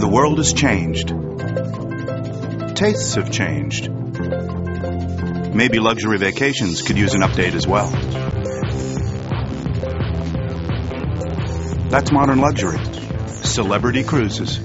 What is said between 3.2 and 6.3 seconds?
changed. Maybe luxury